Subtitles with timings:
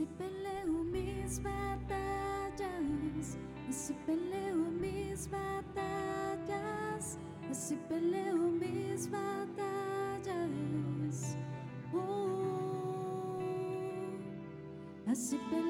[0.00, 3.36] Así peleo mis batallas,
[3.68, 7.18] así peleo mis batallas,
[7.50, 9.76] así peleo mis batallas.
[11.92, 13.36] Oh,
[15.06, 15.69] así peleo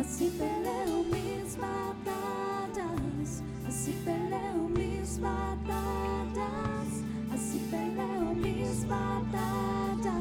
[0.00, 6.88] así peleo mis batallas, así peleo mis batallas,
[7.32, 10.12] así peleo mis batallas.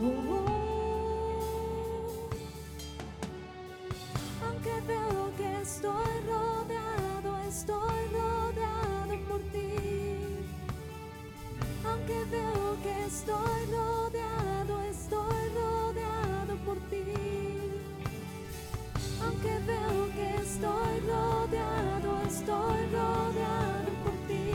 [0.00, 0.46] Oh,
[4.46, 9.74] aunque veo que estoy rodeado, estoy rodeado por ti.
[11.84, 17.61] Aunque veo que estoy rodeado, estoy rodeado por ti.
[19.24, 24.48] Aunque veo que estoy rodeado, estoy rodeado por ti.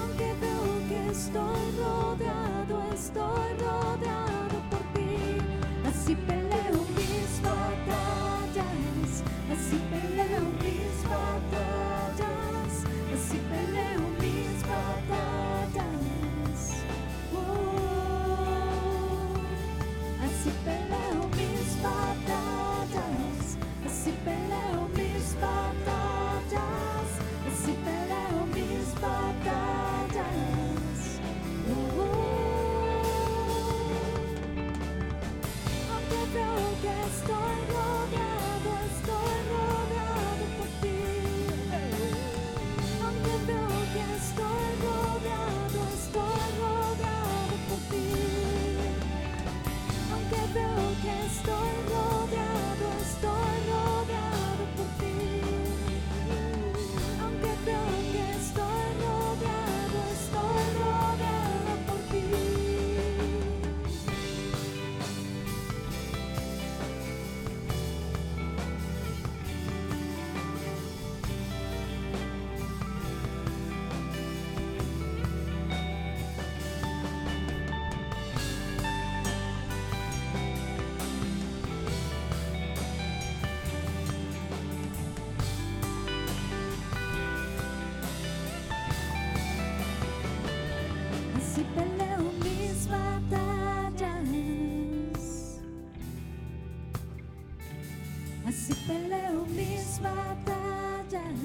[0.00, 5.14] Aunque veo que estoy rodeado, estoy rodeado por ti.
[5.88, 9.12] Así peleo mis batallas,
[9.52, 11.79] así peleo mis batallas,
[44.40, 44.72] estoy
[51.90, 52.19] rodeado,
[91.60, 94.30] Así peleo mis batallas.
[98.46, 101.38] Así peleo mis batallas.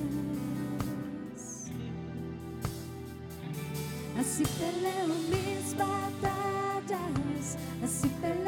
[4.17, 7.57] Así peleo mis batallas.
[7.83, 8.44] Así peleo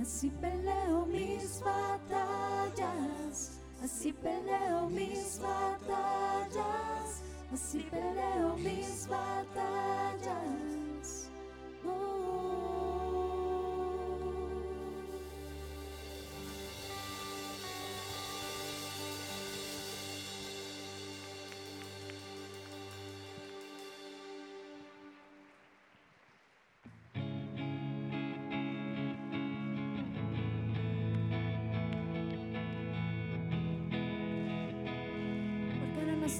[0.00, 10.69] así peleo mis batallas, así peleo mis batallas, así peleo mis batallas.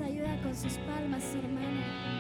[0.03, 2.20] Ayuda con sus palmas, hermano.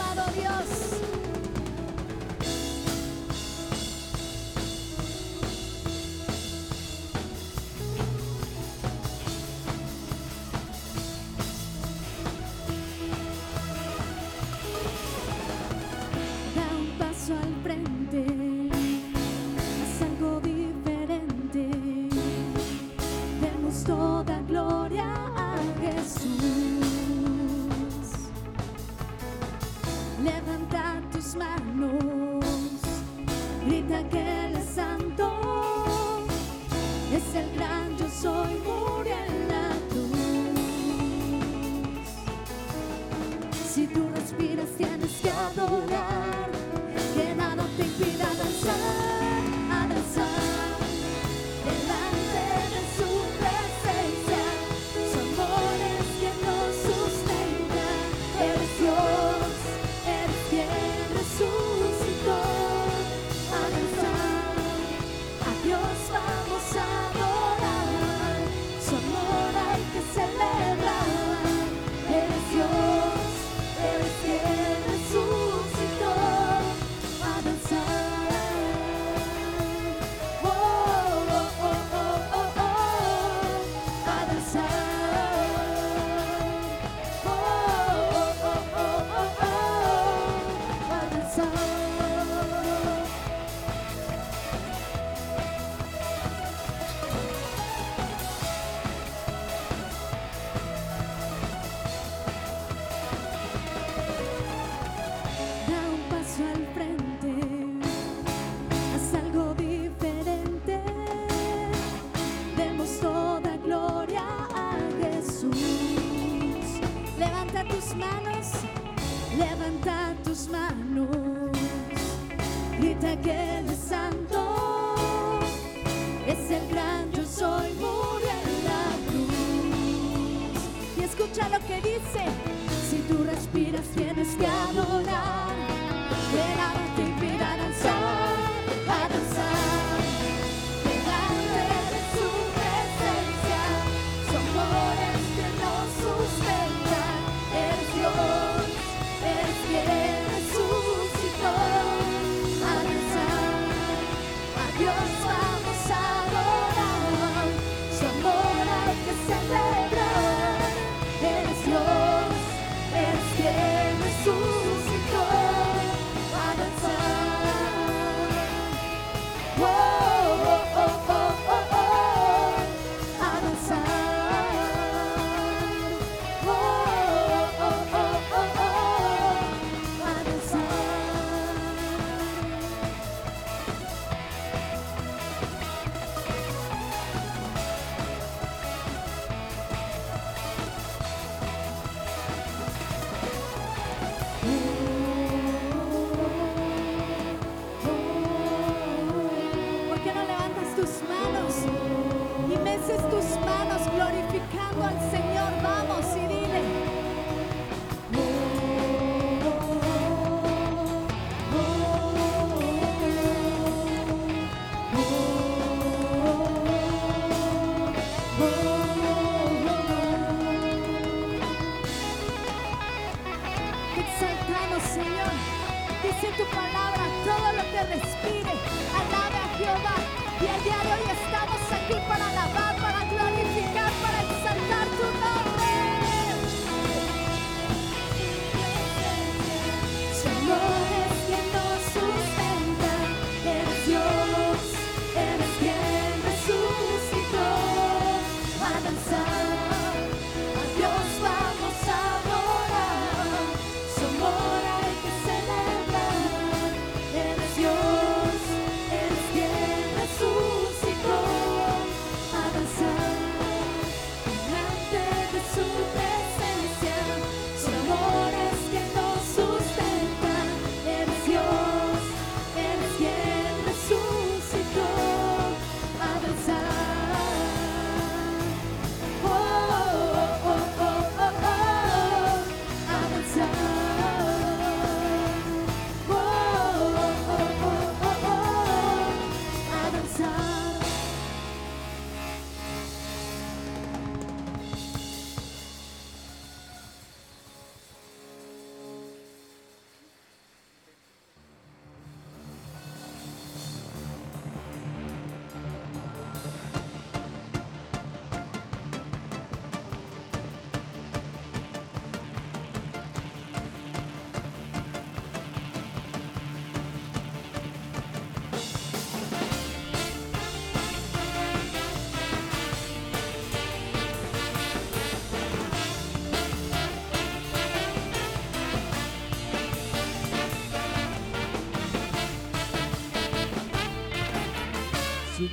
[0.00, 0.57] Amado Dios.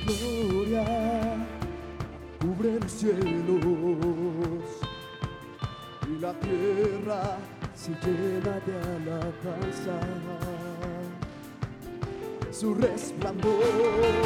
[0.06, 0.84] gloria
[2.40, 3.22] cubre los cielos
[6.08, 7.38] y la tierra
[7.74, 10.00] se llena de alabanza.
[12.50, 14.25] Su resplandor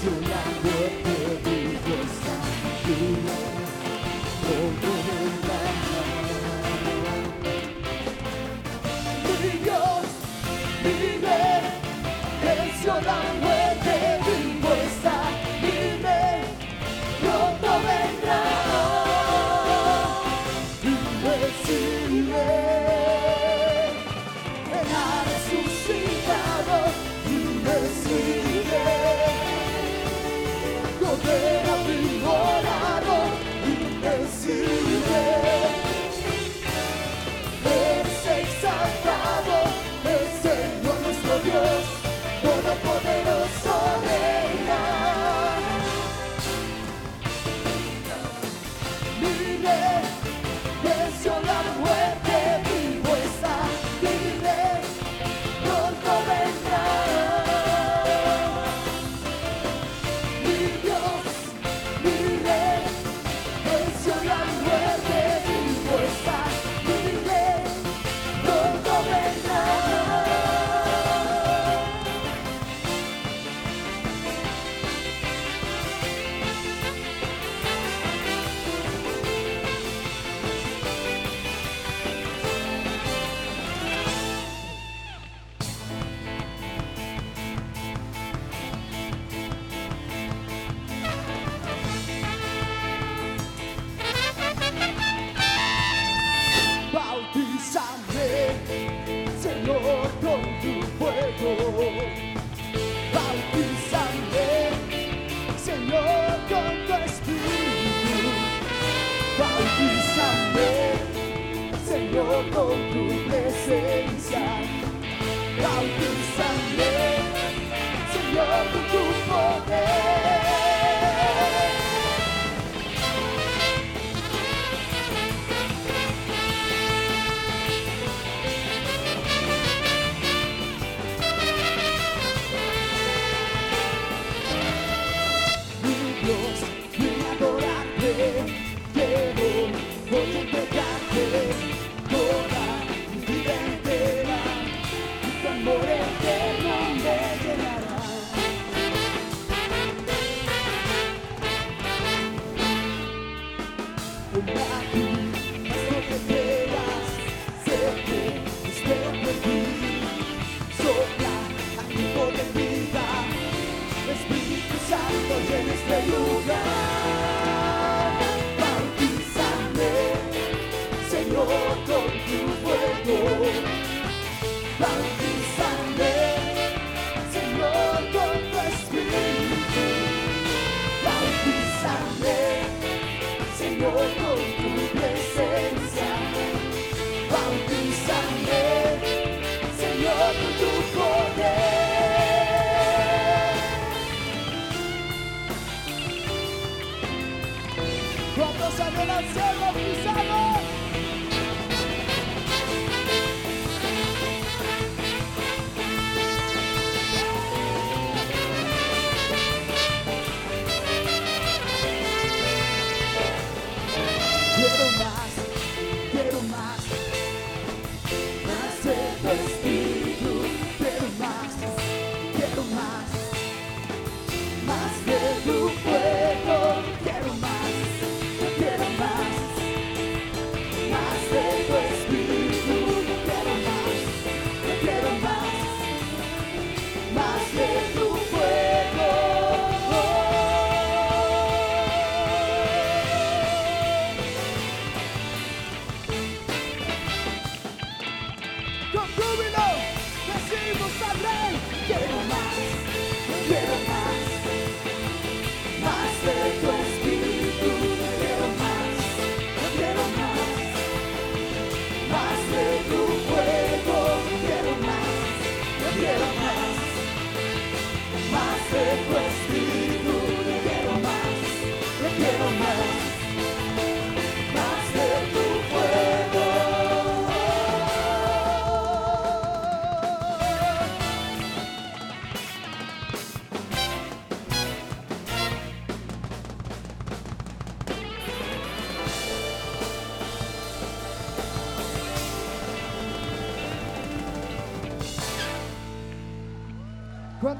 [0.00, 0.79] surrounded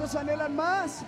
[0.01, 1.05] ¿Cuántos anhelan más?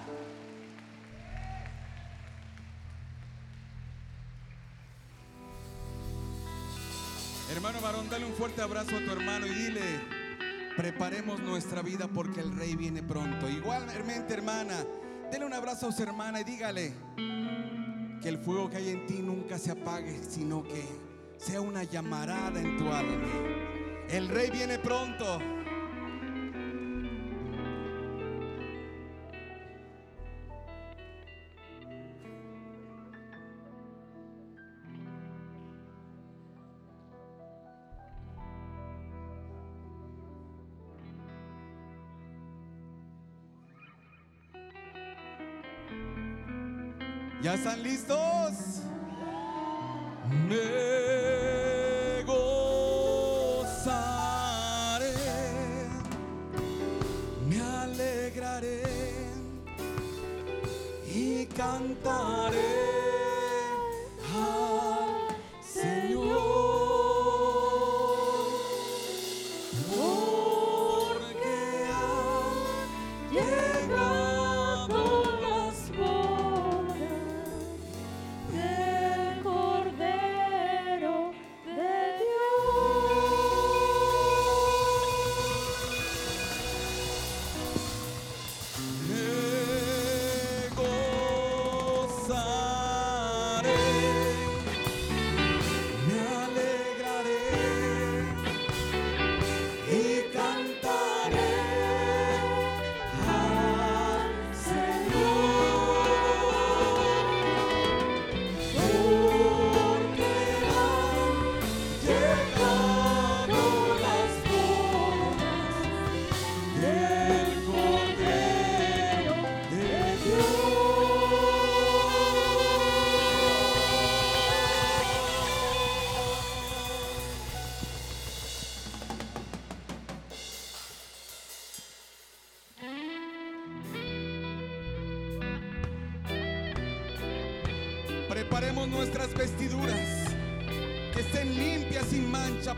[7.51, 9.81] Hermano varón, dale un fuerte abrazo a tu hermano y dile,
[10.77, 13.49] preparemos nuestra vida porque el rey viene pronto.
[13.49, 14.85] Igualmente, hermana,
[15.31, 16.93] dele un abrazo a su hermana y dígale
[18.21, 20.87] que el fuego que hay en ti nunca se apague, sino que
[21.39, 23.27] sea una llamarada en tu alma.
[24.11, 25.62] El rey viene pronto.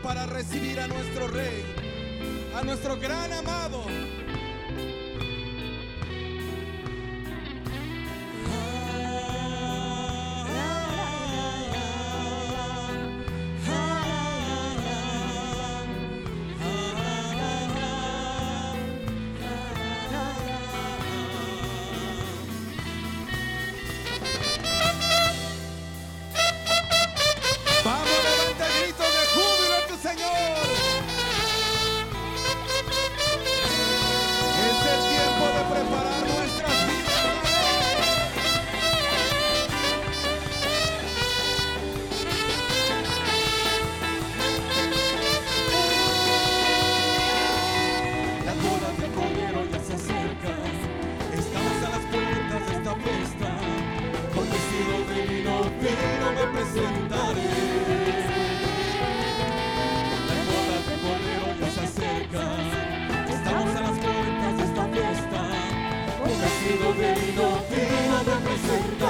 [0.05, 1.65] Para recibir a nuestro Rey,
[2.55, 3.74] a nuestro gran amado.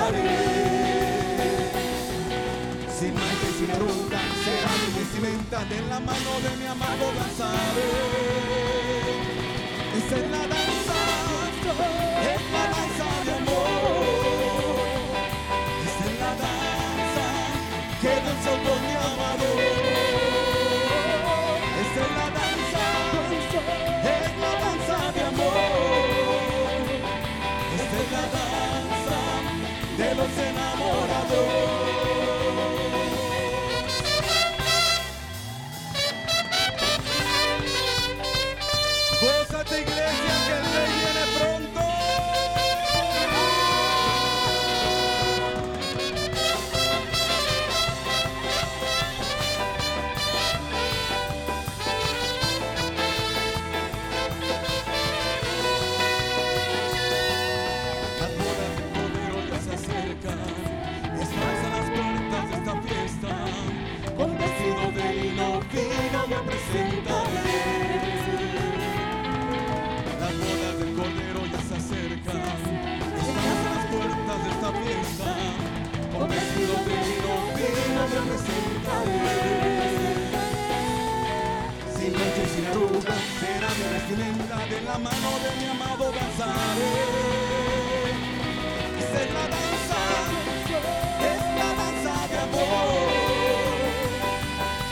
[0.06, 0.14] Sin
[3.16, 7.90] mancha y sin arruga será mi vestimenta de la mano de mi amado danzaré.
[9.98, 10.55] Es la
[30.36, 31.75] de
[84.70, 86.94] de la mano de mi amado danzaré.
[89.00, 90.02] Esta es la danza,
[91.32, 92.88] es la danza de amor.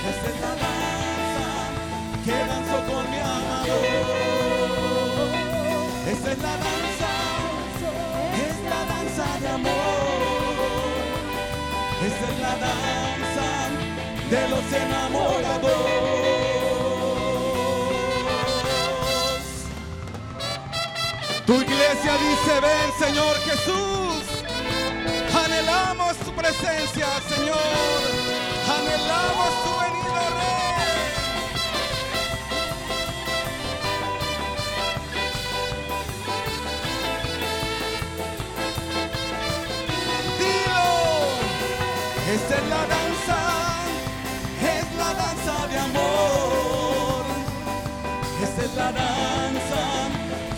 [0.10, 1.48] Esta es la danza
[2.26, 3.78] que danzo con mi amado.
[6.12, 7.12] Esta es la danza,
[8.46, 9.94] es la danza de amor.
[12.06, 13.03] Esta es la danza
[14.34, 15.72] de los enamorados.
[21.46, 24.24] Tu iglesia dice, ven Señor Jesús.
[25.44, 28.02] Anhelamos tu presencia, Señor.
[28.78, 31.04] Anhelamos tu venida, Rey.
[42.34, 43.43] Esta es la danza
[45.74, 47.24] de amor.
[48.44, 49.82] Esta es la danza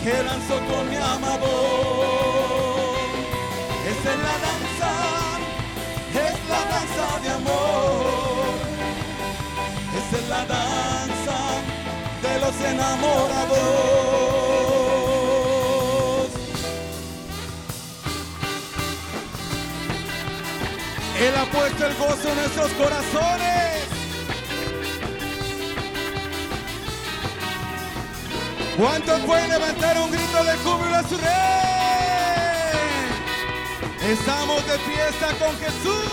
[0.02, 1.52] que danzo con mi amado.
[3.92, 4.90] Esta es la danza,
[6.28, 8.54] es la danza de amor.
[9.98, 11.38] Esta es la danza
[12.24, 13.56] de los enamorados.
[21.18, 23.95] Él ha puesto el gozo en nuestros corazones.
[28.76, 31.26] ¿Cuántos pueden levantar un grito de júbilo a su rey?
[34.02, 36.04] Estamos de fiesta con Jesús.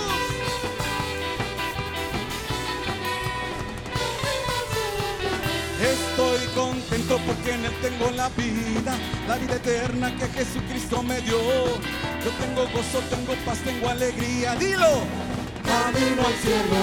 [5.81, 8.97] Estoy contento porque en Él tengo la vida,
[9.27, 11.35] la vida eterna que Jesucristo me dio.
[11.35, 14.55] Yo tengo gozo, tengo paz, tengo alegría.
[14.55, 15.32] Dilo.
[15.65, 16.77] Camino al cielo.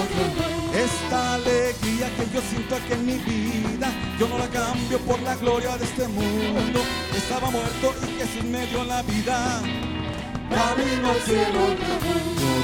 [0.74, 5.34] Esta alegría que yo siento aquí en mi vida, yo no la cambio por la
[5.36, 6.80] gloria de este mundo.
[7.16, 9.60] Estaba muerto y Jesús me dio la vida.
[10.48, 11.60] Camino al cielo.
[11.70, 12.54] Yo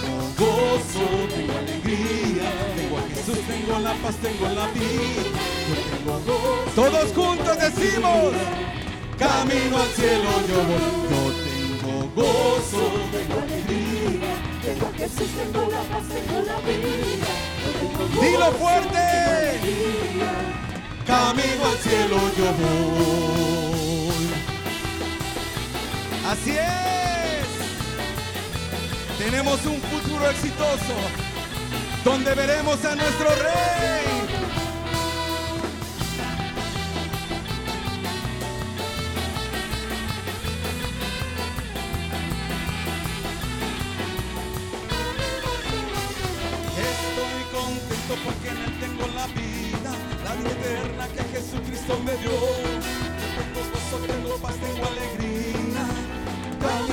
[0.00, 5.40] tengo gozo, tengo alegría, tengo a Jesús, tengo la paz, tengo la vida.
[5.68, 6.72] Yo tengo gozo.
[6.74, 8.32] Todos juntos decimos,
[9.18, 11.00] camino al cielo yo voy.
[11.10, 13.79] Yo tengo gozo, Tengo alegría.
[18.20, 19.06] Dilo fuerte.
[21.06, 24.30] Camino al cielo yo voy.
[26.26, 27.48] Así es.
[29.18, 30.94] Tenemos un futuro exitoso
[32.04, 34.19] donde veremos a nuestro rey.
[48.10, 49.90] Contento porque en él tengo la vida,
[50.24, 52.30] la vida eterna que Jesucristo me dio.
[53.36, 55.84] Tengo gozo, tengo paz, tengo alegría.
[56.60, 56.86] Al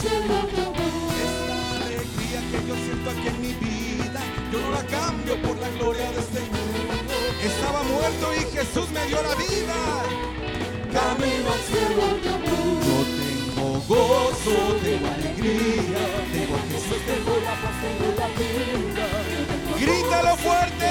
[0.00, 1.20] cielo voy.
[1.22, 4.20] Esta alegría que yo siento aquí en mi vida,
[4.52, 7.14] yo no la cambio por la gloria de este mundo.
[7.42, 9.76] Estaba muerto y Jesús me dio la vida.
[10.92, 12.04] Camino al cielo.
[12.24, 12.34] Yo
[13.18, 19.21] tengo gozo, tengo alegría, tengo a Jesús, Tengo la paz, tengo la vida.
[19.82, 20.90] Grítalo fuerte.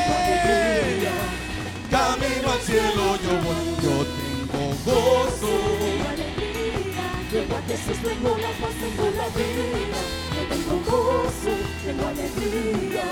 [1.89, 5.53] Camino al cielo yo voy, yo tengo gozo.
[5.79, 7.05] Tengo alegría.
[7.31, 10.01] Tengo a Jesús, tengo la paz, tengo la vida.
[10.35, 11.53] Yo tengo gozo,
[11.85, 13.05] tengo alegría.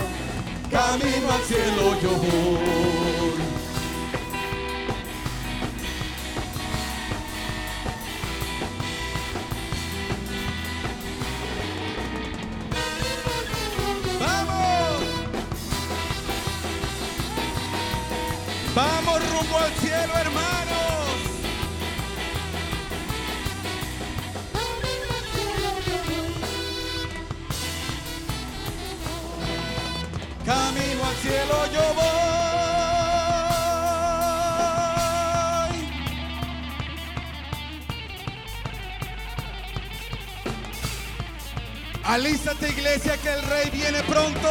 [0.70, 3.59] Camino al cielo yo voy.
[20.16, 21.10] Hermanos!
[30.46, 32.10] Camino al cielo yo voy.
[42.04, 44.50] Alízate iglesia que el rey viene pronto.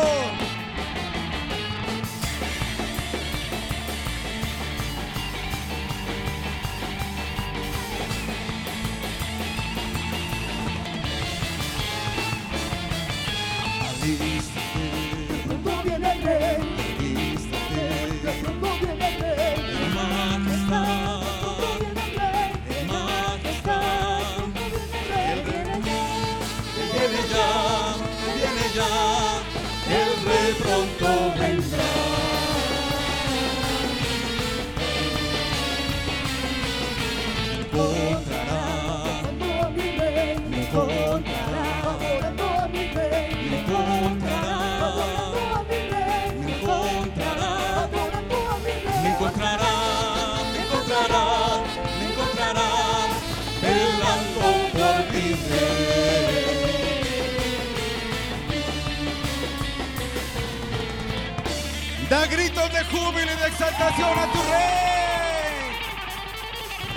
[62.79, 65.59] De júbilo y de exaltación a tu rey.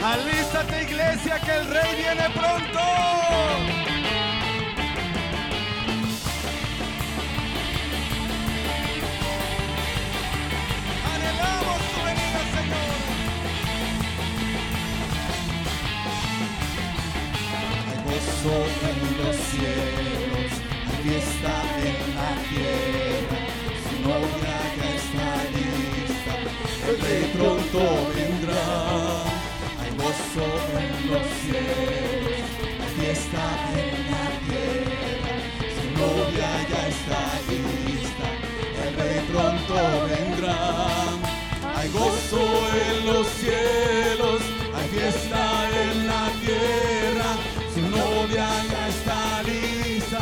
[0.04, 2.80] Alístate iglesia que el rey viene pronto.
[18.44, 20.52] En los cielos,
[20.88, 23.40] hay fiesta en la tierra,
[23.88, 25.71] su novia ya está lista,
[26.88, 27.80] el rey pronto
[28.16, 28.64] vendrá.
[29.82, 30.46] Hay gozo
[30.84, 32.46] en los cielos,
[32.82, 33.46] hay fiesta
[33.86, 35.36] en la tierra,
[35.76, 38.28] su novia ya está lista,
[38.84, 39.76] el rey pronto
[40.10, 40.60] vendrá.
[41.76, 42.44] Hay gozo
[42.86, 44.42] en los cielos,
[44.76, 45.44] hay fiesta
[45.84, 47.30] en la tierra,
[47.74, 50.22] su novia ya está lista,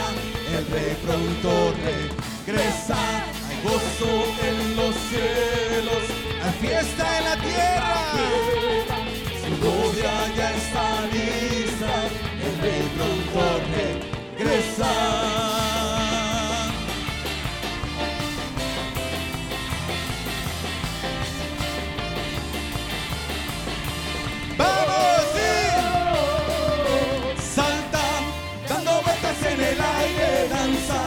[0.55, 3.01] el rey pronto regresa.
[3.49, 4.11] Hay gozo
[4.47, 6.03] en los cielos,
[6.43, 7.99] hay fiesta en la tierra,
[9.41, 11.93] su novia ya está lista,
[12.45, 13.41] el rey pronto
[14.37, 14.91] regresa.
[24.57, 25.21] ¡Vamos!
[25.33, 25.51] sí!
[27.55, 28.05] Salta,
[28.67, 30.99] dando vueltas en el aire, danza,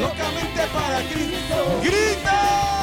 [0.00, 1.56] locamente para Cristo.
[1.82, 2.75] ¡Grita!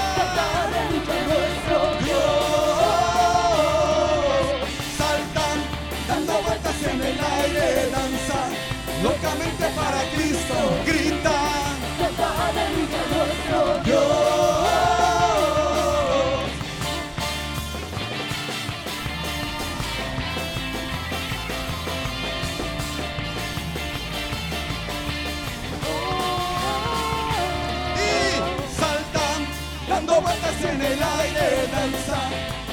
[30.63, 32.19] En el aire, danza,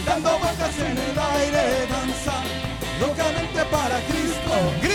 [0.06, 2.36] dando vueltas en el aire, danza,
[3.00, 4.93] locamente para Cristo, grita,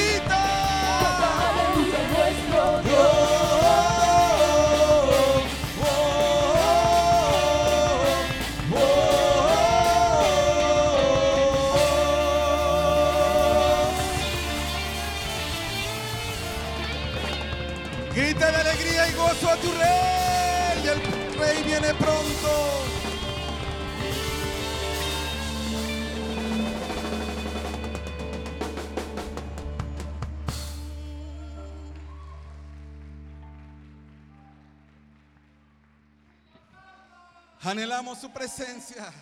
[37.69, 39.12] Anhelamos su presencia.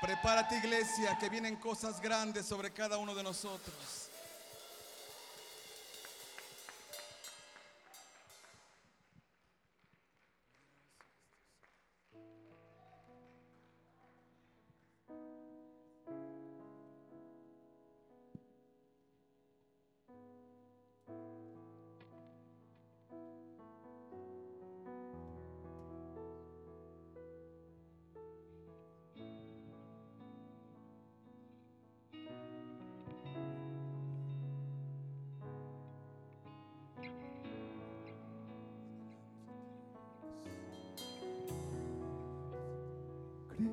[0.00, 4.03] Prepárate iglesia, que vienen cosas grandes sobre cada uno de nosotros.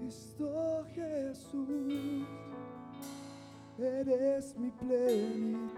[0.01, 2.25] Cristo Jesús,
[3.77, 5.69] eres mi plenitud.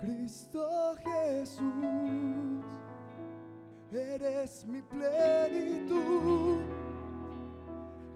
[0.00, 2.64] Cristo Jesús,
[3.92, 6.62] eres mi plenitud.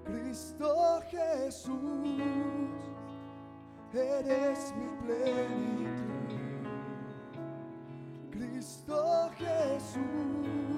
[0.07, 1.77] Cristo Jesús,
[3.93, 5.99] eres mi plenitud.
[8.31, 10.78] Cristo Jesús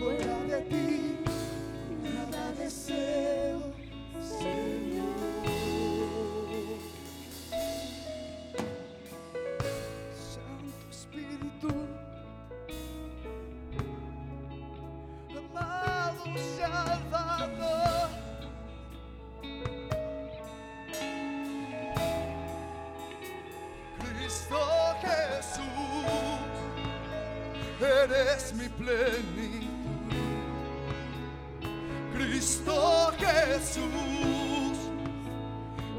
[0.00, 1.18] fuera de ti,
[2.02, 3.60] nada deseo,
[4.38, 5.10] Señor.
[10.32, 11.70] Santo Espíritu,
[15.38, 16.24] amado
[16.56, 18.08] Salvador,
[23.98, 24.60] Cristo
[25.02, 26.40] Jesús,
[27.82, 28.70] eres mi.
[33.70, 34.78] Jesús,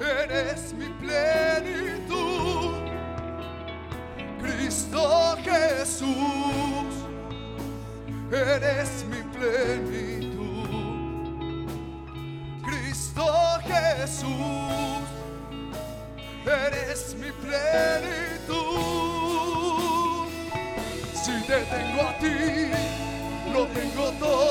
[0.01, 2.73] eres mi plenitud.
[4.41, 6.05] Cristo Jesús,
[8.29, 10.67] eres mi plenitud.
[12.61, 13.25] Cristo
[13.63, 15.07] Jesús,
[16.45, 18.59] eres mi plenitud.
[21.13, 22.35] Si te tengo a ti,
[23.53, 24.50] lo tengo todo,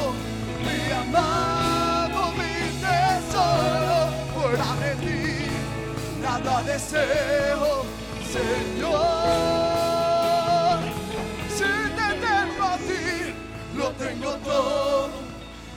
[6.43, 7.85] nada deseo,
[8.31, 8.99] Señor.
[11.49, 13.33] Si te tengo a ti,
[13.75, 15.09] lo tengo todo,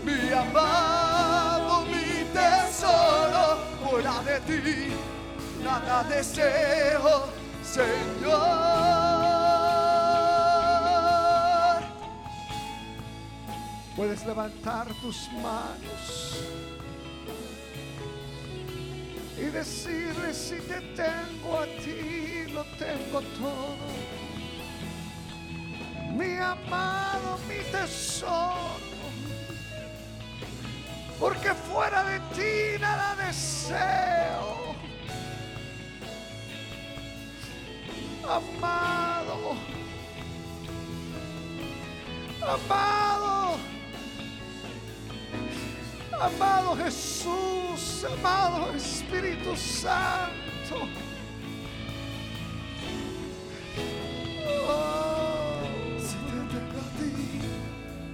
[0.04, 4.92] mi amado, mi tesoro, fuera de ti,
[5.62, 7.28] nada deseo,
[7.62, 8.44] Señor.
[13.96, 16.73] Puedes levantar tus manos
[19.44, 23.76] y decirle si te tengo a ti, lo tengo todo.
[26.16, 28.54] Mi amado, mi tesoro.
[31.20, 34.74] Porque fuera de ti nada deseo.
[38.26, 39.56] Amado.
[42.40, 43.33] Amado.
[46.20, 50.88] Amado Jesús, amado Espíritu Santo.
[54.66, 55.60] Oh,
[55.98, 57.14] si te tengo a ti,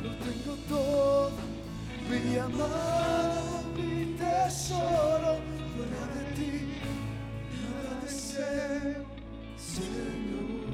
[0.03, 1.31] lo tengo todo.
[2.09, 5.39] Mi amado, mi tesoro,
[5.77, 6.53] fuera de ti,
[7.63, 9.05] nada deseo,
[9.57, 10.71] Señor.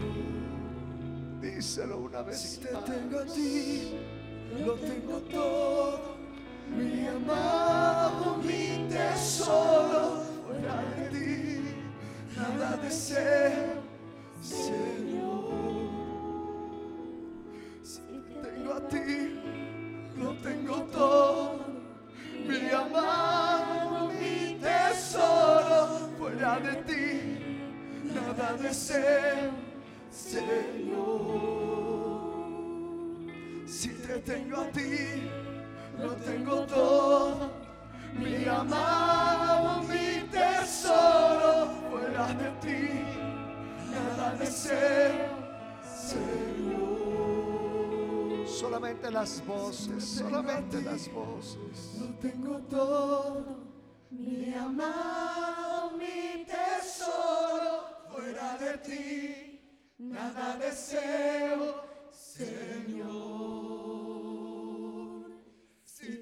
[1.43, 2.39] Díselo una vez.
[2.39, 3.93] Si te tengo a ti,
[4.65, 6.16] lo tengo todo.
[6.69, 11.75] Mi amado, mi tesoro, fuera de ti,
[12.37, 13.83] nada deseo,
[14.43, 15.87] Señor.
[17.83, 19.41] Si te tengo a ti,
[20.19, 21.67] lo tengo todo.
[22.47, 27.07] Mi amado, mi tesoro, fuera de ti,
[28.15, 29.53] nada deseo,
[30.11, 31.37] Señor.
[33.67, 35.29] Si te tengo a ti,
[35.99, 37.51] lo tengo todo.
[38.13, 43.05] Mi amado, mi tesoro, fuera de ti,
[43.91, 45.29] nada deseo,
[45.83, 46.87] Señor.
[48.49, 51.97] Solamente las voces, solamente las voces.
[52.01, 53.67] Lo tengo todo.
[54.11, 59.61] Mi amado, mi tesoro, fuera de ti,
[59.99, 63.56] nada deseo, Señor.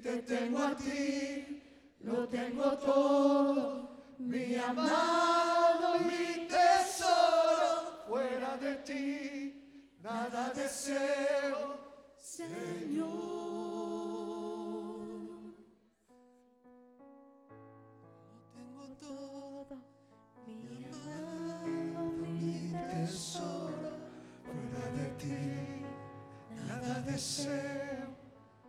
[0.05, 1.63] Te tengo a ti,
[2.01, 3.89] lo tengo todo.
[4.19, 11.79] Mi amado, mi tesoro, fuera de ti, nada deseo,
[12.19, 13.07] Señor.
[18.53, 19.75] Lo tengo todo,
[20.45, 23.89] mi amado, mi tesoro,
[24.45, 25.41] fuera de ti,
[26.67, 28.13] nada deseo,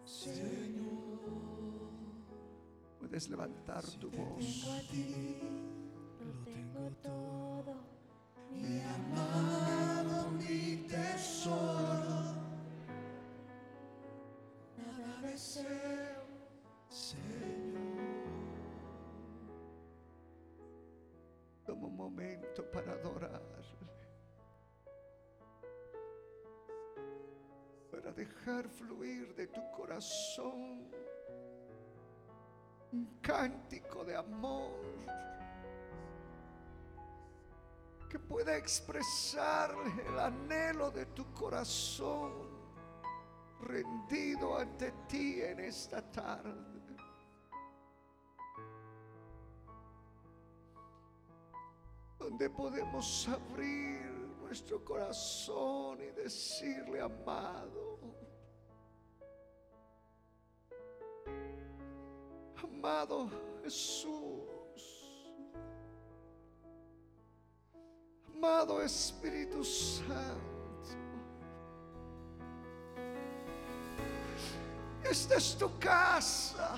[0.03, 1.05] Señor.
[3.07, 4.44] Puedes levantar tu voz.
[4.44, 5.40] Tengo a ti,
[6.18, 7.74] lo tengo todo.
[8.50, 12.34] Mi amado, mi tesoro,
[14.76, 16.24] nada deseo,
[16.88, 17.22] Señor.
[21.64, 23.62] Toma un momento para adorar,
[27.88, 30.90] para dejar fluir de tu corazón
[32.93, 34.72] un cántico de amor
[38.09, 42.32] que pueda expresarle el anhelo de tu corazón
[43.61, 46.76] rendido ante ti en esta tarde.
[52.18, 54.11] donde podemos abrir
[54.43, 57.95] nuestro corazón y decirle, amado,
[62.62, 63.30] amado
[63.62, 64.80] Jesús,
[68.34, 70.46] amado Espíritu Santo.
[75.09, 76.76] Esta es tu casa.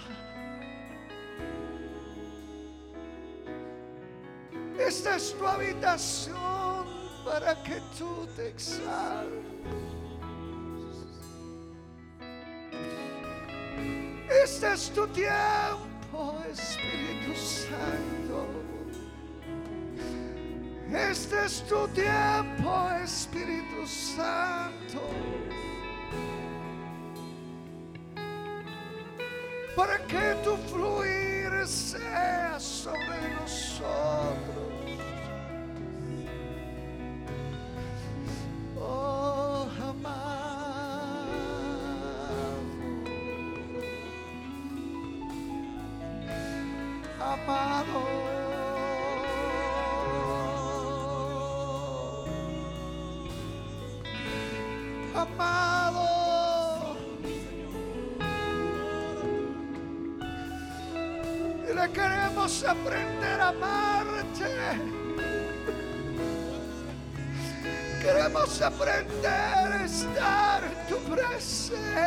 [4.79, 6.87] Esta es tu habitación
[7.25, 9.88] para que tú te exaltes.
[14.45, 18.47] Este es tu tiempo, Espíritu Santo.
[20.93, 25.01] Este es tu tiempo, Espíritu Santo.
[29.77, 34.58] Para que tu fluir sea sobre nosotros.
[47.49, 48.05] Amado.
[55.15, 56.97] Amado.
[61.67, 64.45] Y le queremos aprender a amarte.
[68.03, 71.99] Queremos aprender a estar en tu presencia.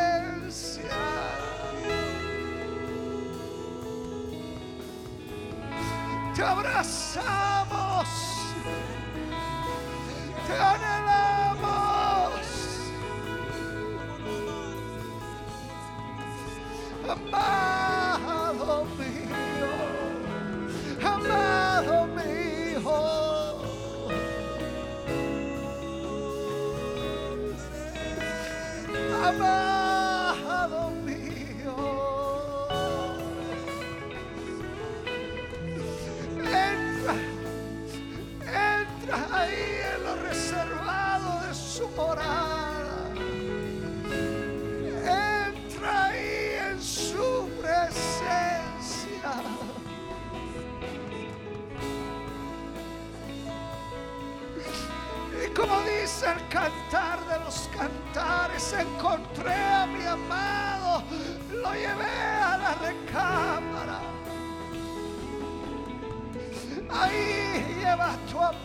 [6.42, 8.08] Te abrazamos.
[10.44, 11.62] Te anhelamos.
[17.08, 19.70] Amado mío.
[21.00, 22.96] Amado mío.
[29.28, 29.71] Amado
[56.24, 61.02] el cantar de los cantares, encontré a mi amado,
[61.50, 64.00] lo llevé a la recámara.
[66.90, 68.61] Ahí lleva tu amado,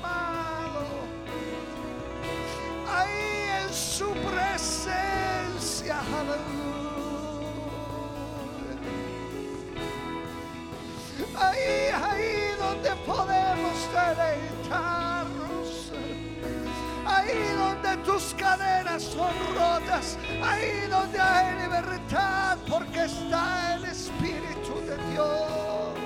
[18.07, 20.17] tus cadenas son rotas.
[20.41, 25.97] Ahí donde hay libertad porque está el Espíritu de Dios.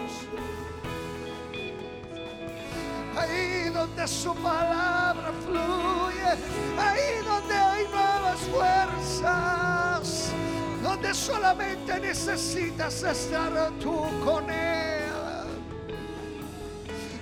[3.15, 6.31] Ahí donde su palabra fluye.
[6.85, 10.31] Ahí donde hay nuevas fuerzas.
[10.81, 13.95] Donde solamente necesitas estar tú
[14.25, 15.11] con Él.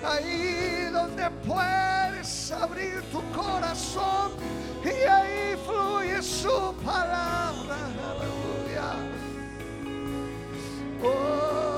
[0.05, 7.77] Ahí donde puedes abrir tu corazón y ahí fluye su palabra.
[8.09, 8.93] Aleluya.
[11.03, 11.68] Oh, Oh,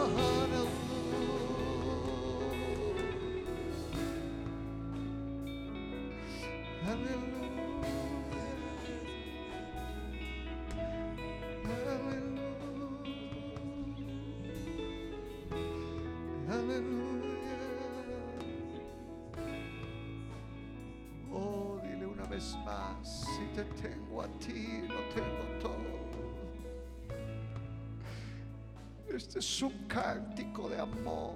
[30.82, 31.36] amor.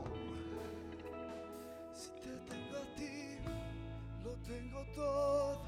[1.94, 3.38] Si te tengo a ti,
[4.24, 5.62] lo tengo todo.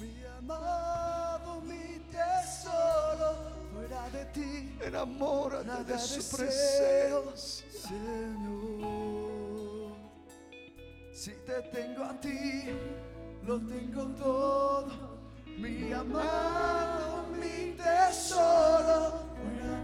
[0.00, 3.30] Mi amado, mi tesoro,
[3.72, 4.76] fuera de ti.
[4.82, 7.36] Enamórate Nada de su presencia.
[7.88, 8.84] Señor.
[11.12, 12.70] Si te tengo a ti,
[13.46, 15.14] lo tengo todo.
[15.58, 19.72] Mi amado, mi tesoro, fuera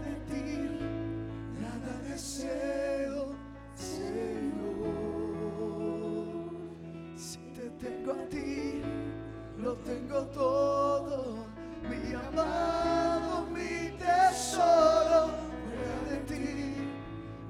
[2.21, 3.33] deseo,
[3.73, 4.11] Señor.
[7.15, 8.81] Si te tengo a ti,
[9.57, 11.45] lo tengo todo.
[11.89, 15.31] Mi amado, mi tesoro,
[15.65, 16.75] fuera de ti,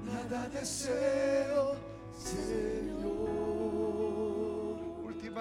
[0.06, 1.76] nada deseo,
[2.16, 3.52] Señor.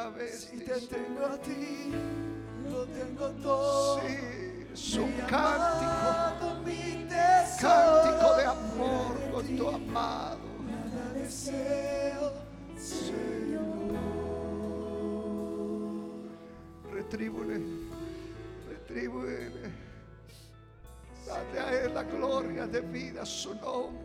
[0.01, 0.49] otra vez.
[0.51, 1.91] Si te tengo a ti,
[2.69, 4.01] lo tengo todo.
[4.73, 6.40] Sí, un cántico,
[9.61, 10.39] tu amado.
[10.65, 12.33] Nada deseo,
[16.91, 17.61] Retríbule,
[18.67, 19.51] retríbule.
[21.27, 24.01] Dale a Él la gloria de vida, su nombre.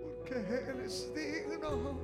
[0.00, 0.34] Porque
[0.70, 1.98] Él es digno.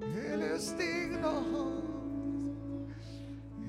[0.00, 1.89] Él es digno.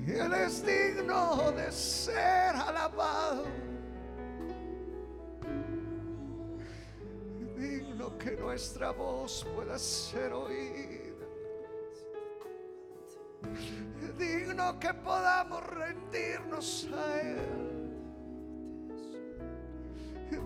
[0.06, 3.44] Él es digno de ser alabado.
[7.56, 11.12] Digno que nuestra voz pueda ser oída.
[14.18, 17.62] Digno que podamos rendirnos a Él.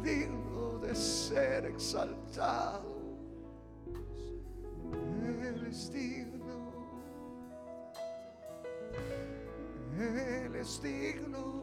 [0.02, 2.96] Digno de ser exaltado.
[5.42, 6.36] Él es digno.
[9.98, 11.62] Él es digno.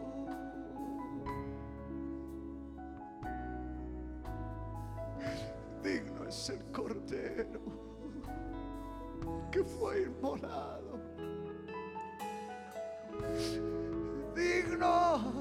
[5.83, 7.59] Digno es el cordero
[9.51, 10.99] que fue inmolado.
[14.35, 15.33] Digno.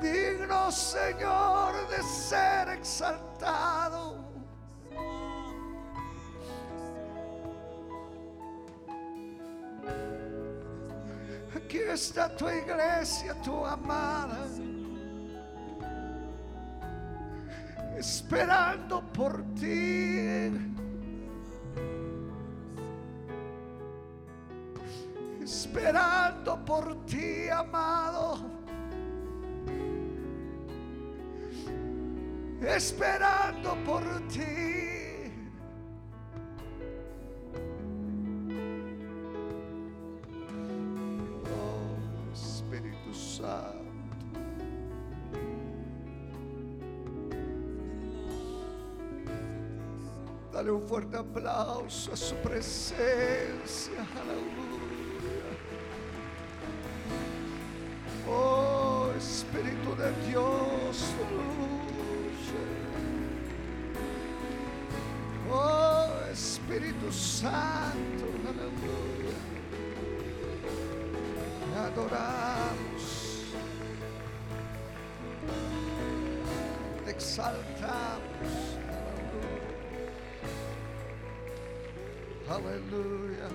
[0.00, 4.31] Digno Señor de ser exaltado.
[11.90, 14.46] Está tu iglesia, tu amada,
[17.98, 20.50] esperando por ti.
[25.42, 28.38] Esperando por ti, amado.
[32.60, 35.01] Esperando por ti.
[51.32, 54.06] Aplauso a su presencia.
[54.20, 55.48] Aleluya.
[58.28, 61.14] Oh, Espíritu de Dios.
[61.24, 61.52] aleluya.
[65.50, 68.26] Oh, Espíritu Santo.
[68.48, 69.38] Aleluya.
[71.86, 73.44] Adoramos.
[77.04, 77.71] Te exaltamos.
[82.64, 83.48] Aleluya.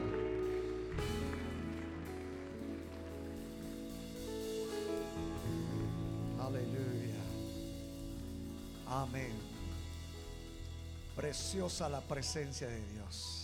[6.40, 7.24] Aleluya.
[8.88, 9.32] Amén.
[11.16, 13.37] Preciosa la presencia de Dios.